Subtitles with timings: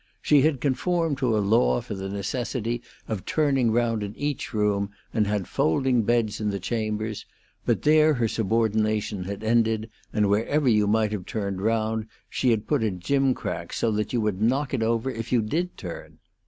[0.19, 4.89] She had conformed to a law for the necessity of turning round in each room,
[5.13, 7.27] and had folding beds in the chambers,
[7.67, 12.65] but there her subordination had ended, and wherever you might have turned round she had
[12.65, 16.17] put a gimcrack so that you would knock it over if you did turn.